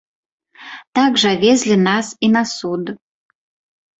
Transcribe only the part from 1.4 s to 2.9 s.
везлі нас і на суд.